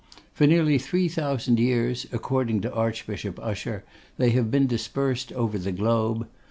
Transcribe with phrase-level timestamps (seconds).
[0.33, 3.83] For nearly three thousand years, according to Archbishop Usher,
[4.17, 6.27] they have been dispersed over the globe.